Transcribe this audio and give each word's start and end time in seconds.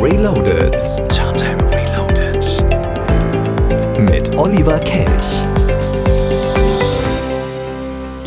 Reloaded. 0.00 0.74
Turntime 1.08 1.58
Reloaded. 1.72 2.44
Mit 3.98 4.36
Oliver 4.36 4.78
Kelch. 4.80 5.42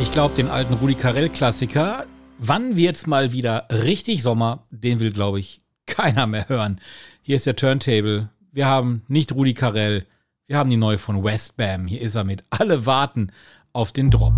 Ich 0.02 0.12
glaube, 0.12 0.36
den 0.36 0.48
alten 0.48 0.74
Rudi 0.74 0.96
Carell-Klassiker, 0.96 2.06
wann 2.40 2.76
wird's 2.76 3.06
mal 3.06 3.32
wieder 3.32 3.68
richtig 3.70 4.24
Sommer, 4.24 4.64
den 4.72 5.00
will, 5.00 5.12
glaube 5.12 5.40
ich, 5.40 5.62
keiner 5.86 6.26
mehr 6.26 6.50
hören. 6.50 6.82
Hier 7.22 7.36
ist 7.36 7.46
der 7.46 7.56
Turntable. 7.56 8.30
Wir 8.52 8.66
haben 8.66 9.04
nicht 9.08 9.34
Rudi 9.34 9.54
Carell, 9.54 10.06
wir 10.48 10.58
haben 10.58 10.72
die 10.72 10.78
neue 10.78 10.98
von 10.98 11.24
Westbam. 11.24 11.86
Hier 11.86 12.02
ist 12.02 12.16
er 12.16 12.24
mit 12.24 12.44
Alle 12.50 12.88
warten 12.88 13.32
auf 13.74 13.92
den 13.92 14.10
Drop. 14.10 14.34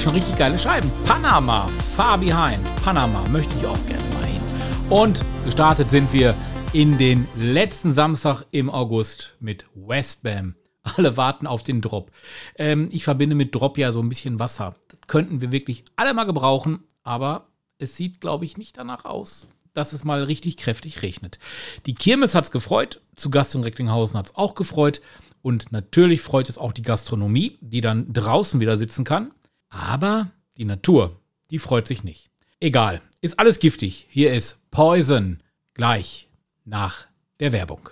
Schon 0.00 0.12
richtig 0.14 0.36
geile 0.36 0.58
Scheiben. 0.58 0.90
Panama, 1.04 1.66
Far 1.68 2.16
Behind. 2.16 2.58
Panama 2.82 3.22
möchte 3.28 3.54
ich 3.58 3.66
auch 3.66 3.86
gerne 3.86 4.02
mal 4.14 4.24
hin. 4.24 4.40
Und 4.88 5.22
gestartet 5.44 5.90
sind 5.90 6.10
wir 6.12 6.34
in 6.72 6.96
den 6.96 7.28
letzten 7.36 7.92
Samstag 7.92 8.44
im 8.50 8.70
August 8.70 9.36
mit 9.40 9.66
Westbam. 9.74 10.54
Alle 10.82 11.18
warten 11.18 11.46
auf 11.46 11.62
den 11.62 11.82
Drop. 11.82 12.12
Ähm, 12.56 12.88
ich 12.92 13.04
verbinde 13.04 13.36
mit 13.36 13.54
Drop 13.54 13.76
ja 13.76 13.92
so 13.92 14.00
ein 14.00 14.08
bisschen 14.08 14.38
Wasser. 14.38 14.74
Das 14.88 15.00
könnten 15.06 15.42
wir 15.42 15.52
wirklich 15.52 15.84
alle 15.96 16.14
mal 16.14 16.24
gebrauchen, 16.24 16.84
aber 17.02 17.48
es 17.78 17.96
sieht, 17.96 18.22
glaube 18.22 18.46
ich, 18.46 18.56
nicht 18.56 18.78
danach 18.78 19.04
aus, 19.04 19.48
dass 19.74 19.92
es 19.92 20.04
mal 20.04 20.22
richtig 20.22 20.56
kräftig 20.56 21.02
regnet. 21.02 21.38
Die 21.84 21.94
Kirmes 21.94 22.34
hat 22.34 22.44
es 22.44 22.50
gefreut, 22.50 23.02
zu 23.16 23.28
Gast 23.28 23.54
in 23.54 23.64
Recklinghausen 23.64 24.18
hat 24.18 24.26
es 24.26 24.36
auch 24.36 24.54
gefreut 24.54 25.02
und 25.42 25.72
natürlich 25.72 26.22
freut 26.22 26.48
es 26.48 26.56
auch 26.56 26.72
die 26.72 26.82
Gastronomie, 26.82 27.58
die 27.60 27.82
dann 27.82 28.10
draußen 28.12 28.60
wieder 28.60 28.78
sitzen 28.78 29.04
kann. 29.04 29.32
Aber 29.70 30.32
die 30.56 30.64
Natur, 30.64 31.20
die 31.50 31.60
freut 31.60 31.86
sich 31.86 32.02
nicht. 32.02 32.30
Egal, 32.58 33.00
ist 33.20 33.38
alles 33.38 33.60
giftig. 33.60 34.06
Hier 34.10 34.32
ist 34.34 34.70
Poison 34.70 35.38
gleich 35.74 36.28
nach 36.64 37.06
der 37.38 37.52
Werbung. 37.52 37.88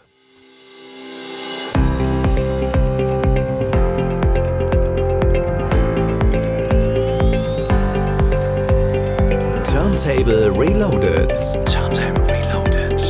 Turntable 9.64 10.50
Reloaded 10.58 11.30
Turntable 11.64 12.28
Reloaded. 12.28 13.00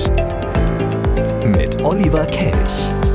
mit 1.44 1.82
Oliver 1.82 2.26
Kelch. 2.26 3.07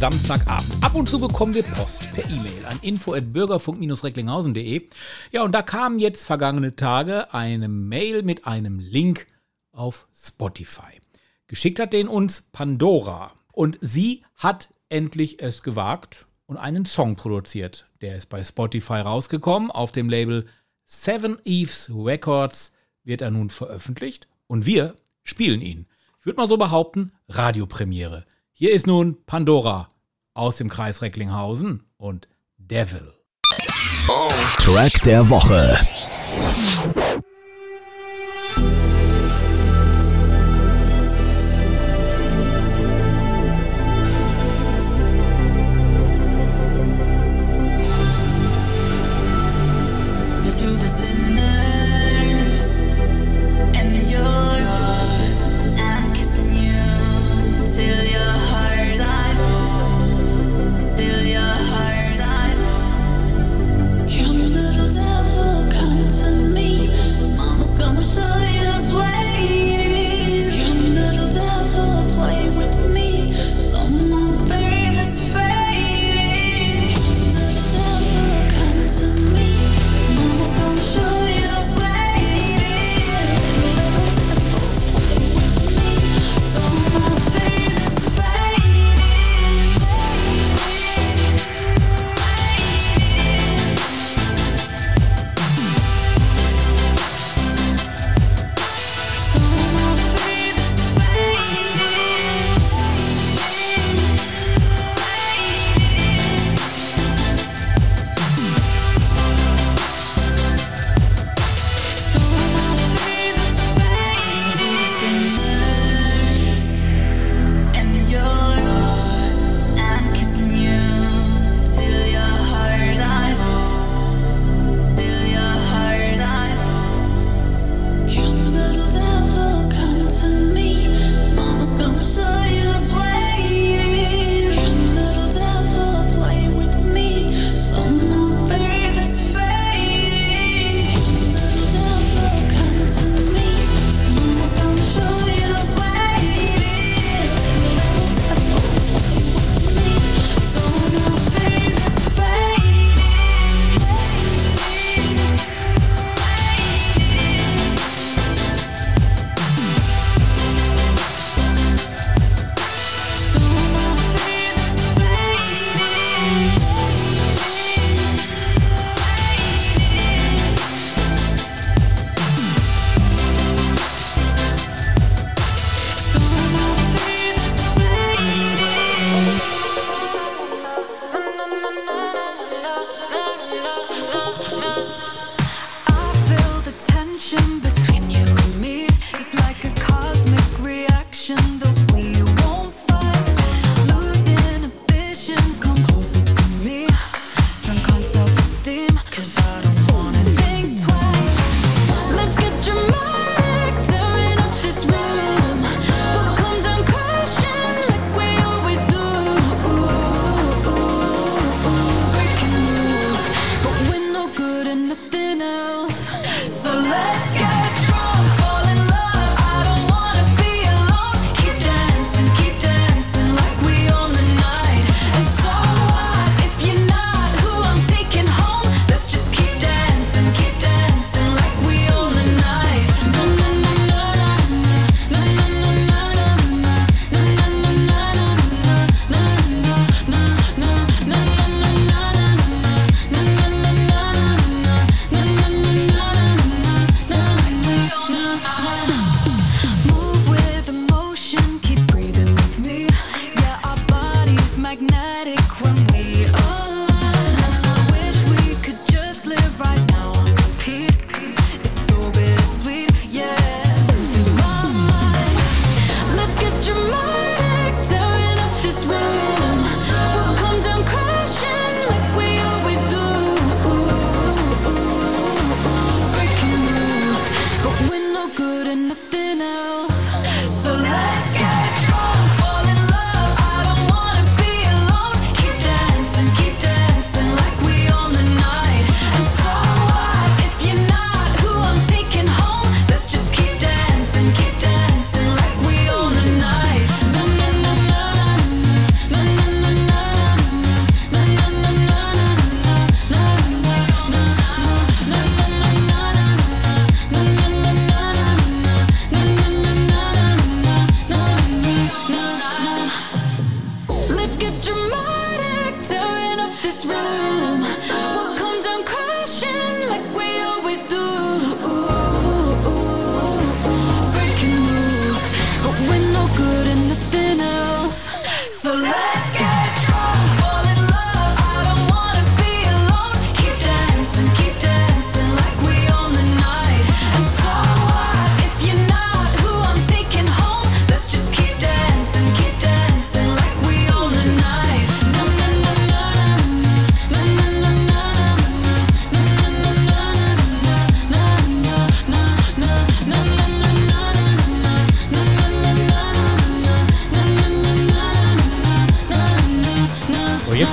Samstagabend. 0.00 0.82
Ab 0.82 0.94
und 0.94 1.10
zu 1.10 1.20
bekommen 1.20 1.52
wir 1.52 1.62
Post 1.62 2.10
per 2.14 2.24
E-Mail 2.24 2.64
an 2.64 2.78
info@bürgerfunk-recklinghausen.de. 2.80 4.88
Ja, 5.30 5.42
und 5.42 5.52
da 5.52 5.60
kam 5.60 5.98
jetzt 5.98 6.24
vergangene 6.24 6.74
Tage 6.74 7.34
eine 7.34 7.68
Mail 7.68 8.22
mit 8.22 8.46
einem 8.46 8.78
Link 8.78 9.26
auf 9.72 10.08
Spotify. 10.14 11.02
Geschickt 11.48 11.78
hat 11.78 11.92
den 11.92 12.08
uns 12.08 12.48
Pandora 12.50 13.34
und 13.52 13.78
sie 13.82 14.22
hat 14.36 14.70
endlich 14.88 15.42
es 15.42 15.62
gewagt 15.62 16.24
und 16.46 16.56
einen 16.56 16.86
Song 16.86 17.16
produziert. 17.16 17.86
Der 18.00 18.16
ist 18.16 18.30
bei 18.30 18.42
Spotify 18.42 19.00
rausgekommen 19.00 19.70
auf 19.70 19.92
dem 19.92 20.08
Label 20.08 20.46
Seven 20.86 21.36
Eves 21.44 21.92
Records 21.94 22.72
wird 23.04 23.20
er 23.20 23.30
nun 23.30 23.50
veröffentlicht 23.50 24.28
und 24.46 24.64
wir 24.64 24.94
spielen 25.24 25.60
ihn. 25.60 25.88
Ich 26.20 26.24
würde 26.24 26.38
mal 26.38 26.48
so 26.48 26.56
behaupten, 26.56 27.12
Radiopremiere. 27.28 28.24
Hier 28.62 28.72
ist 28.72 28.86
nun 28.86 29.16
Pandora 29.24 29.90
aus 30.34 30.56
dem 30.56 30.68
Kreis 30.68 31.00
Recklinghausen 31.00 31.82
und 31.96 32.28
Devil. 32.58 33.14
Track 34.58 35.02
der 35.02 35.30
Woche. 35.30 35.78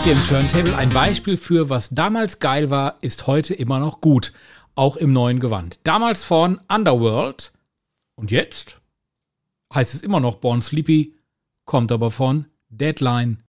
hier 0.08 0.16
im 0.16 0.28
Turntable 0.30 0.78
ein 0.78 0.90
Beispiel 0.92 1.36
für, 1.36 1.70
was 1.70 1.90
damals 1.90 2.40
geil 2.40 2.70
war, 2.70 2.98
ist 3.02 3.28
heute 3.28 3.54
immer 3.54 3.80
noch 3.80 4.00
gut. 4.00 4.32
Auch 4.74 4.96
im 4.96 5.12
neuen 5.12 5.42
Gewand. 5.42 5.82
Damals 5.84 6.24
von 6.24 6.62
Underworld. 6.70 7.52
Und 8.16 8.32
jetzt 8.32 8.80
heißt 9.74 9.94
es 9.94 10.04
immer 10.04 10.22
noch 10.22 10.36
Born 10.36 10.62
Sleepy, 10.62 11.14
kommt 11.66 11.92
aber 11.92 12.10
von 12.10 12.46
Deadline 12.70 13.44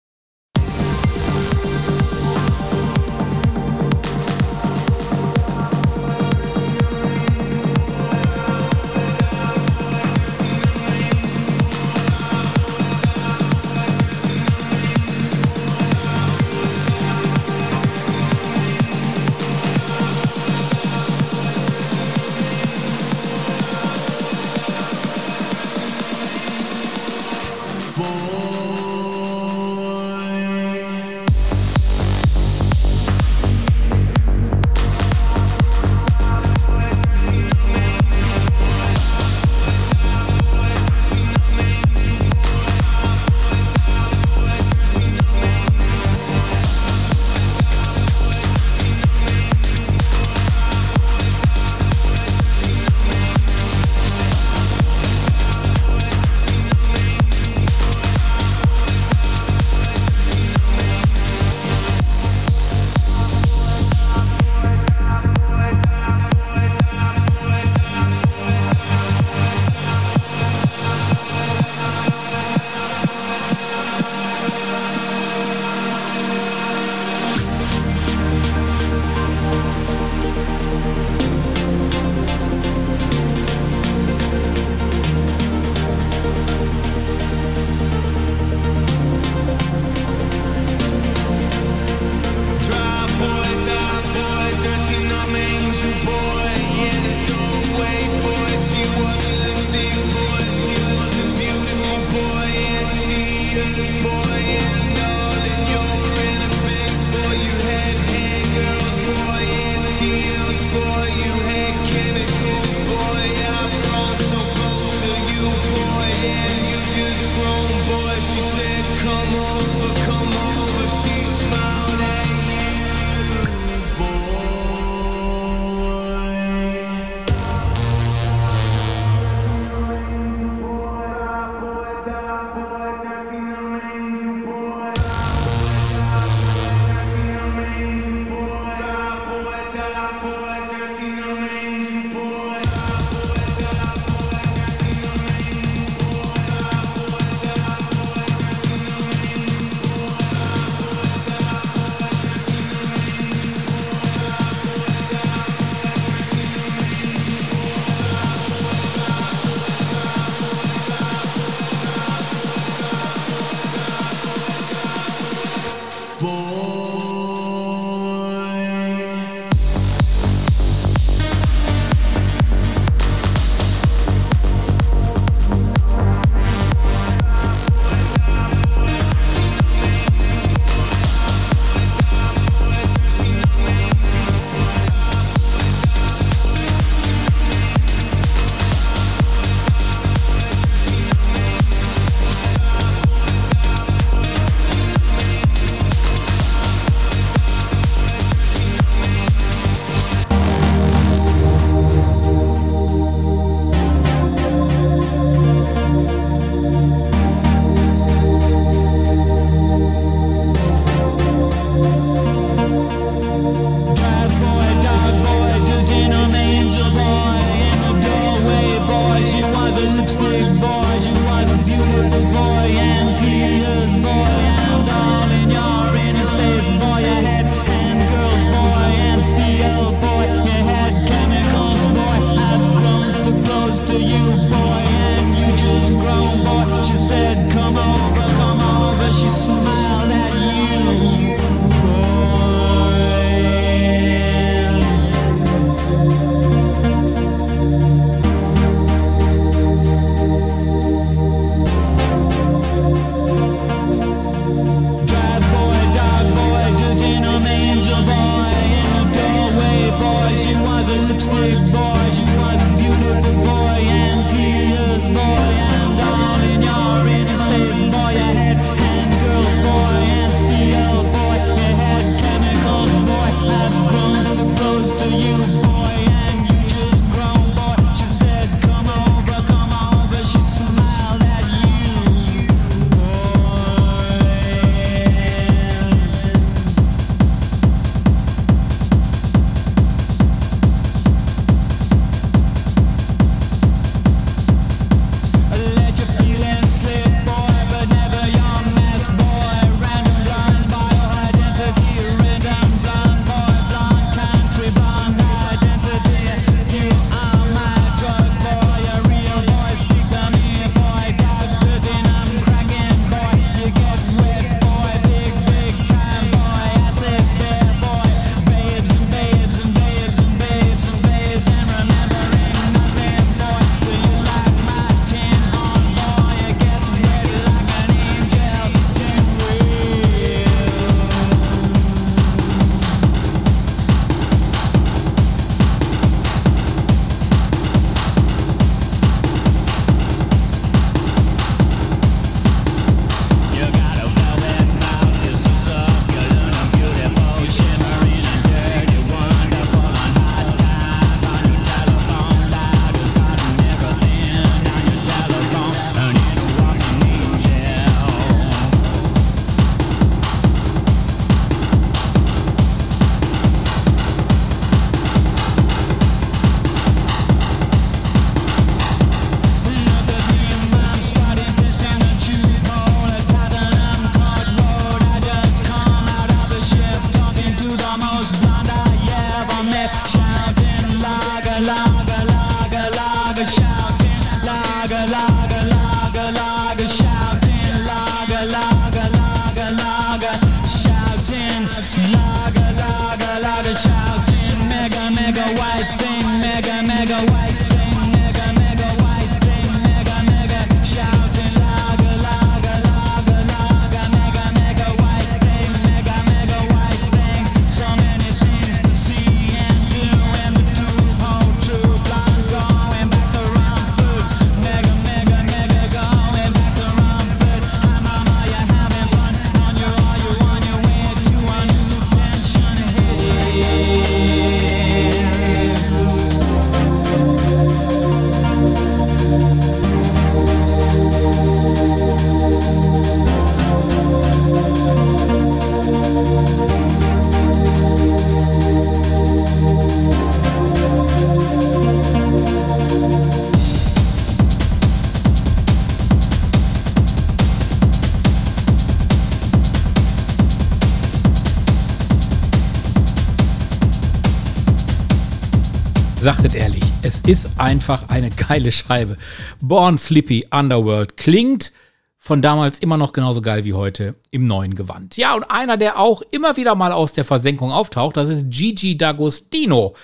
sagt 456.26 456.44
es 456.44 456.56
ehrlich, 456.56 456.82
es 457.02 457.20
ist 457.20 457.48
einfach 457.56 458.08
eine 458.08 458.30
geile 458.30 458.72
Scheibe. 458.72 459.16
Born 459.60 459.96
Slippy 459.96 460.44
Underworld 460.50 461.16
klingt 461.16 461.72
von 462.18 462.42
damals 462.42 462.80
immer 462.80 462.96
noch 462.96 463.12
genauso 463.12 463.40
geil 463.40 463.62
wie 463.62 463.74
heute 463.74 464.16
im 464.32 464.42
neuen 464.42 464.74
Gewand. 464.74 465.16
Ja, 465.16 465.36
und 465.36 465.44
einer, 465.44 465.76
der 465.76 466.00
auch 466.00 466.22
immer 466.32 466.56
wieder 466.56 466.74
mal 466.74 466.90
aus 466.90 467.12
der 467.12 467.24
Versenkung 467.24 467.70
auftaucht, 467.70 468.16
das 468.16 468.28
ist 468.28 468.50
Gigi 468.50 468.96
D'Agostino, 468.96 469.94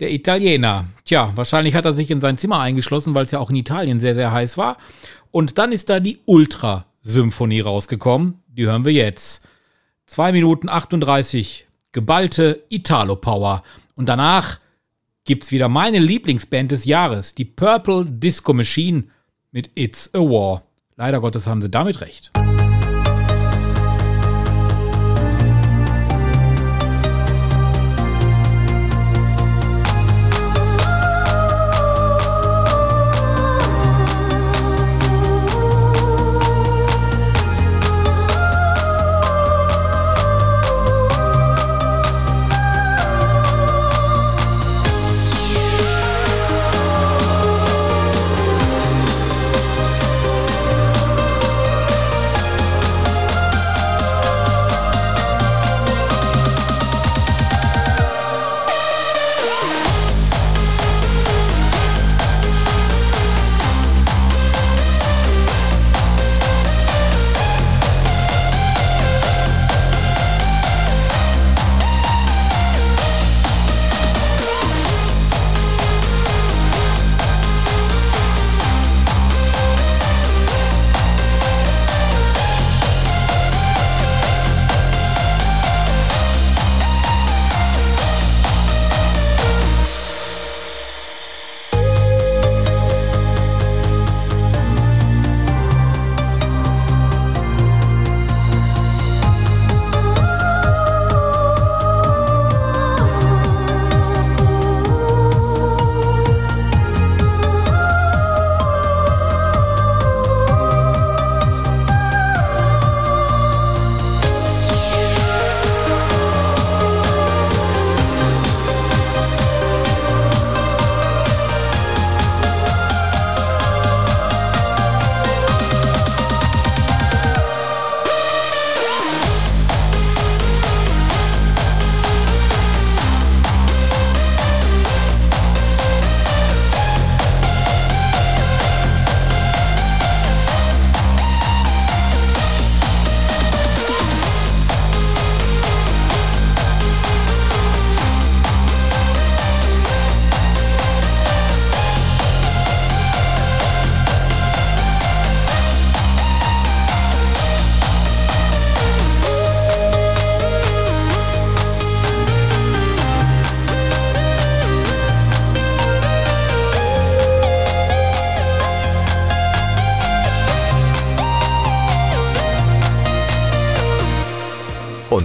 der 0.00 0.12
Italiener. 0.12 0.84
Tja, 1.06 1.32
wahrscheinlich 1.34 1.74
hat 1.74 1.86
er 1.86 1.94
sich 1.94 2.10
in 2.10 2.20
sein 2.20 2.36
Zimmer 2.36 2.60
eingeschlossen, 2.60 3.14
weil 3.14 3.24
es 3.24 3.30
ja 3.30 3.38
auch 3.38 3.48
in 3.48 3.56
Italien 3.56 4.00
sehr, 4.00 4.14
sehr 4.14 4.32
heiß 4.32 4.58
war. 4.58 4.76
Und 5.30 5.56
dann 5.56 5.72
ist 5.72 5.88
da 5.88 5.98
die 5.98 6.18
Ultra-Symphonie 6.26 7.60
rausgekommen. 7.60 8.42
Die 8.48 8.66
hören 8.66 8.84
wir 8.84 8.92
jetzt. 8.92 9.48
2 10.08 10.32
Minuten 10.32 10.68
38, 10.68 11.66
geballte 11.92 12.64
Italo-Power. 12.68 13.62
Und 13.94 14.10
danach 14.10 14.58
gibt's 15.30 15.52
wieder 15.52 15.68
meine 15.68 16.00
Lieblingsband 16.00 16.72
des 16.72 16.86
Jahres, 16.86 17.36
die 17.36 17.44
Purple 17.44 18.04
Disco 18.04 18.52
Machine 18.52 19.04
mit 19.52 19.70
It's 19.76 20.12
a 20.12 20.18
War. 20.18 20.64
Leider 20.96 21.20
Gottes 21.20 21.46
haben 21.46 21.62
sie 21.62 21.70
damit 21.70 22.00
recht. 22.00 22.32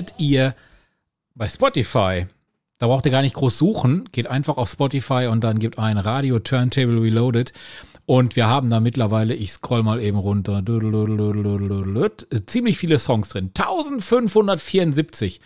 findet 0.00 0.14
ihr 0.18 0.54
bei 1.34 1.48
Spotify. 1.48 2.26
Da 2.78 2.86
braucht 2.86 3.04
ihr 3.04 3.12
gar 3.12 3.20
nicht 3.20 3.34
groß 3.34 3.58
suchen. 3.58 4.08
Geht 4.12 4.26
einfach 4.26 4.56
auf 4.56 4.70
Spotify 4.70 5.28
und 5.30 5.44
dann 5.44 5.58
gibt 5.58 5.78
ein 5.78 5.98
Radio 5.98 6.38
Turntable 6.38 7.02
Reloaded. 7.02 7.52
Und 8.06 8.34
wir 8.34 8.46
haben 8.46 8.70
da 8.70 8.80
mittlerweile, 8.80 9.34
ich 9.34 9.52
scroll 9.52 9.82
mal 9.82 10.00
eben 10.00 10.16
runter, 10.16 10.62
ziemlich 12.46 12.78
viele 12.78 12.98
Songs 12.98 13.28
drin. 13.28 13.50
1574. 13.56 15.40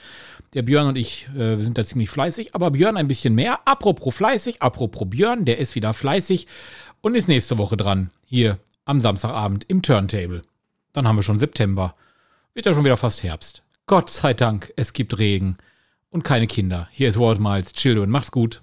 Der 0.55 0.63
Björn 0.63 0.87
und 0.87 0.97
ich 0.97 1.29
äh, 1.37 1.57
sind 1.57 1.77
da 1.77 1.85
ziemlich 1.85 2.11
fleißig, 2.11 2.55
aber 2.55 2.71
Björn 2.71 2.97
ein 2.97 3.09
bisschen 3.09 3.35
mehr. 3.35 3.67
Apropos 3.67 4.15
fleißig, 4.15 4.63
apropos 4.63 5.11
Björn, 5.11 5.45
der 5.45 5.59
ist 5.59 5.75
wieder 5.75 5.93
fleißig 5.93 6.47
und 7.01 7.17
ist 7.17 7.27
nächste 7.27 7.59
Woche 7.59 7.77
dran. 7.77 8.11
Hier 8.25 8.59
am 8.85 9.01
Samstagabend 9.01 9.65
im 9.65 9.83
Turntable. 9.83 10.43
Dann 10.93 11.09
haben 11.09 11.17
wir 11.17 11.25
schon 11.25 11.41
September. 11.41 11.97
Wird 12.55 12.67
ja 12.67 12.75
schon 12.75 12.85
wieder 12.85 12.97
fast 12.97 13.25
Herbst. 13.25 13.65
Gott 13.87 14.09
sei 14.09 14.33
Dank, 14.33 14.73
es 14.77 14.95
gibt 14.95 15.19
Regen 15.19 15.59
und 16.09 16.25
keine 16.25 16.47
Kinder. 16.47 16.89
Hier 16.91 17.11
ist 17.11 17.19
Walt 17.19 17.39
Miles. 17.39 17.75
Children, 17.75 18.09
macht's 18.09 18.33
gut. 18.33 18.63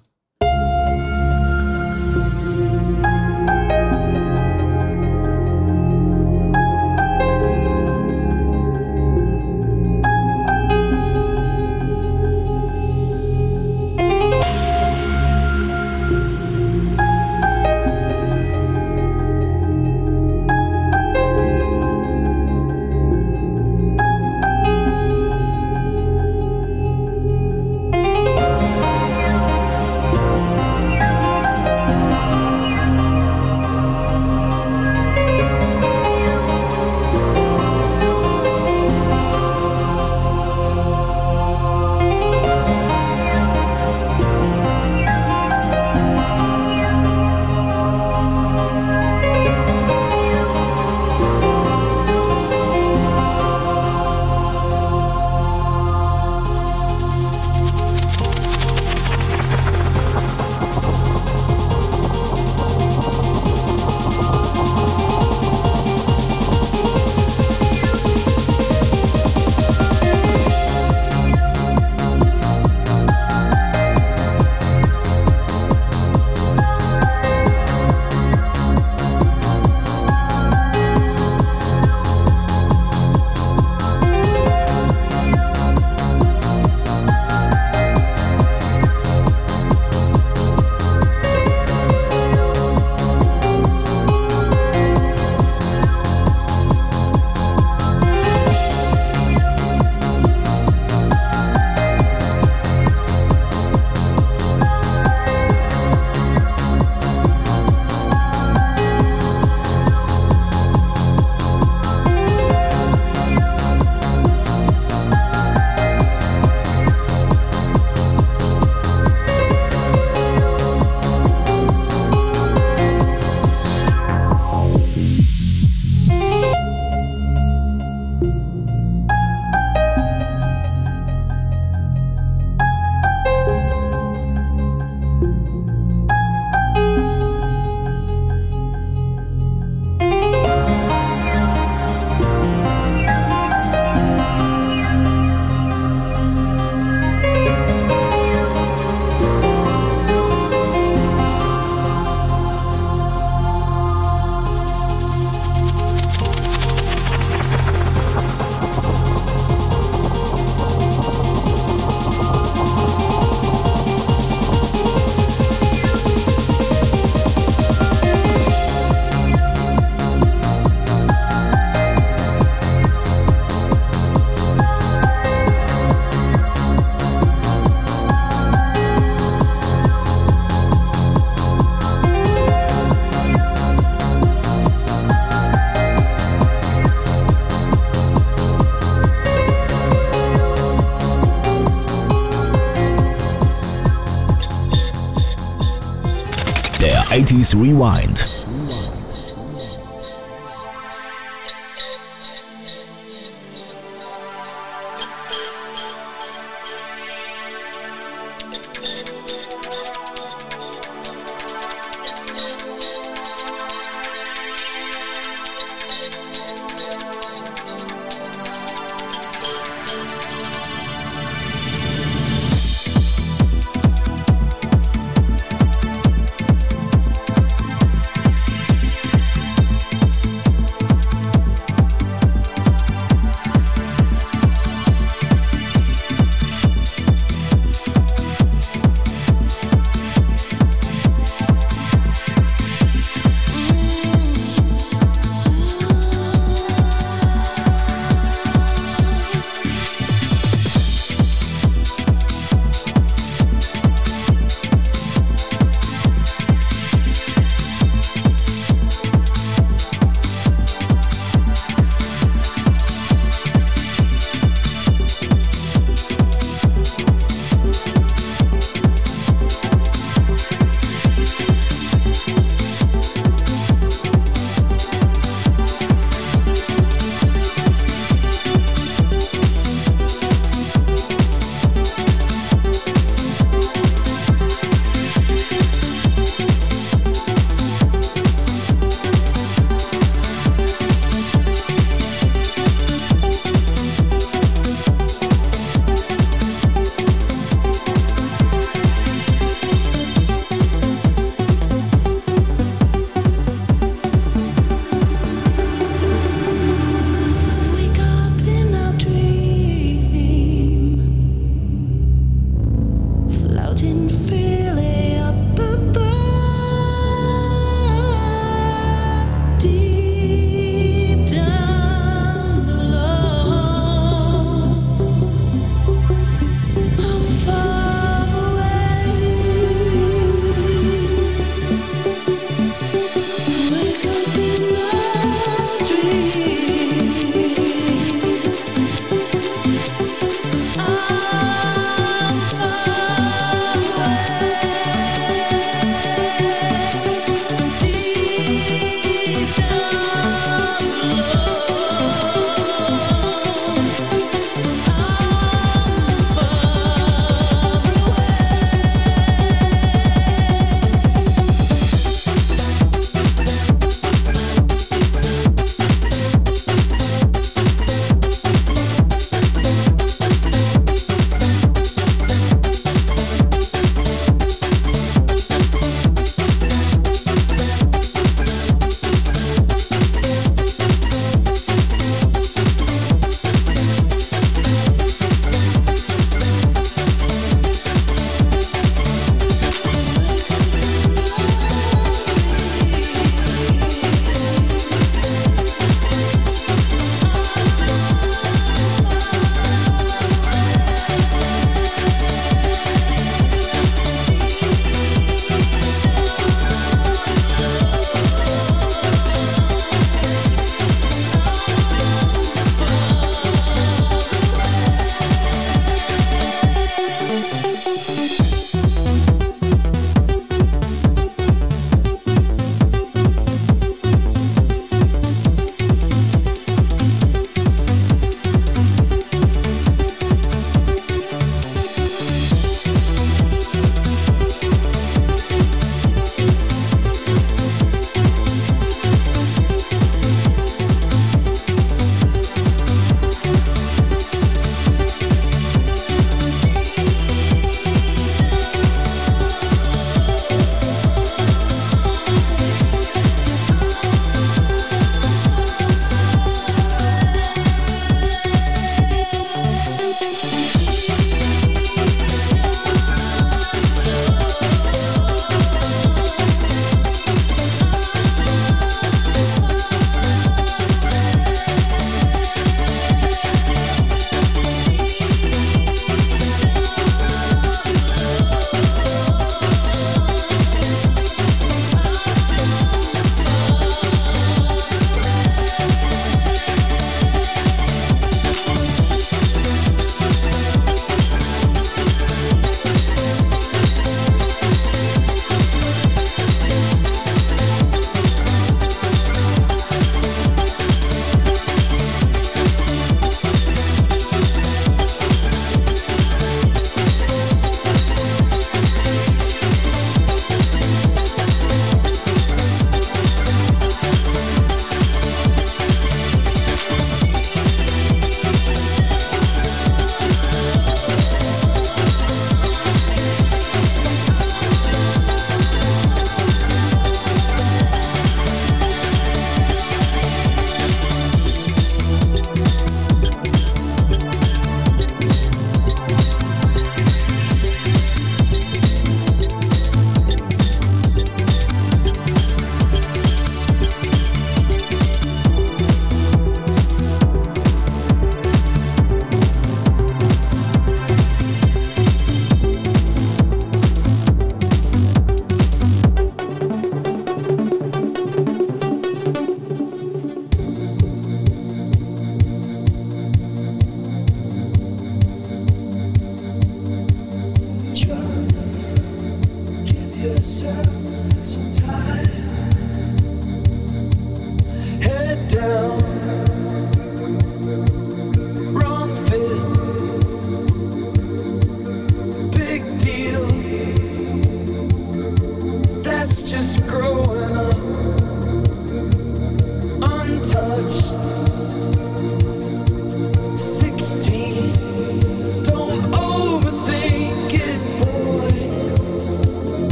Rewind. 197.54 198.31